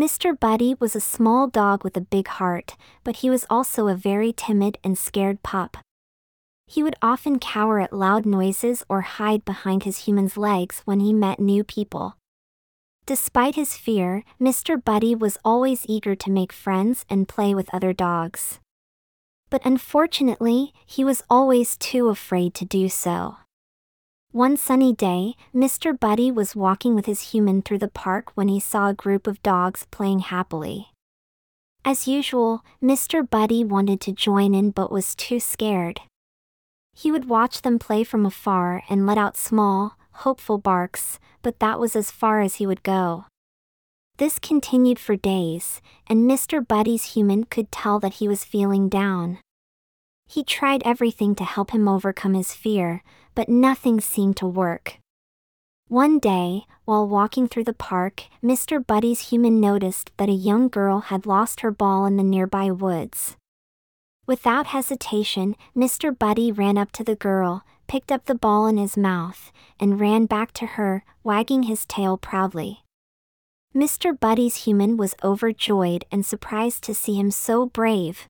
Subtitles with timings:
[0.00, 0.32] Mr.
[0.32, 4.32] Buddy was a small dog with a big heart, but he was also a very
[4.32, 5.76] timid and scared pup.
[6.66, 11.12] He would often cower at loud noises or hide behind his human's legs when he
[11.12, 12.16] met new people.
[13.04, 14.82] Despite his fear, Mr.
[14.82, 18.58] Buddy was always eager to make friends and play with other dogs.
[19.50, 23.36] But unfortunately, he was always too afraid to do so.
[24.32, 25.98] One sunny day, Mr.
[25.98, 29.42] Buddy was walking with his human through the park when he saw a group of
[29.42, 30.92] dogs playing happily.
[31.84, 33.28] As usual, Mr.
[33.28, 36.00] Buddy wanted to join in but was too scared.
[36.94, 41.80] He would watch them play from afar and let out small, hopeful barks, but that
[41.80, 43.24] was as far as he would go.
[44.18, 46.64] This continued for days, and Mr.
[46.64, 49.38] Buddy's human could tell that he was feeling down.
[50.30, 53.02] He tried everything to help him overcome his fear,
[53.34, 54.98] but nothing seemed to work.
[55.88, 58.78] One day, while walking through the park, Mr.
[58.86, 63.36] Buddy's human noticed that a young girl had lost her ball in the nearby woods.
[64.24, 66.16] Without hesitation, Mr.
[66.16, 70.26] Buddy ran up to the girl, picked up the ball in his mouth, and ran
[70.26, 72.84] back to her, wagging his tail proudly.
[73.74, 74.16] Mr.
[74.16, 78.28] Buddy's human was overjoyed and surprised to see him so brave.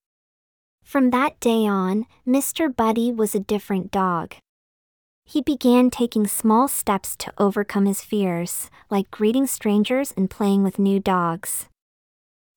[0.91, 2.67] From that day on, Mr.
[2.75, 4.35] Buddy was a different dog.
[5.25, 10.81] He began taking small steps to overcome his fears, like greeting strangers and playing with
[10.81, 11.69] new dogs.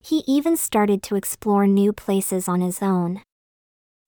[0.01, 3.21] He even started to explore new places on his own.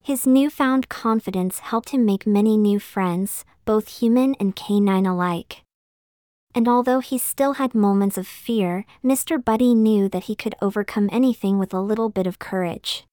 [0.01, 5.61] His newfound confidence helped him make many new friends, both human and canine alike.
[6.55, 9.37] And although he still had moments of fear, Mr.
[9.37, 13.05] Buddy knew that he could overcome anything with a little bit of courage.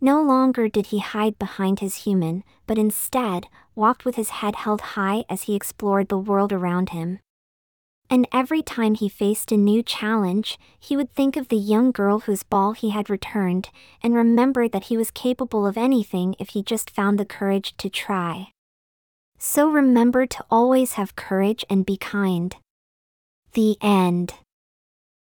[0.00, 4.80] No longer did he hide behind his human, but instead, walked with his head held
[4.80, 7.18] high as he explored the world around him.
[8.08, 12.20] And every time he faced a new challenge, he would think of the young girl
[12.20, 13.68] whose ball he had returned,
[14.02, 17.88] and remember that he was capable of anything if he just found the courage to
[17.88, 18.48] try.
[19.38, 22.56] So remember to always have courage and be kind.
[23.52, 24.34] The end.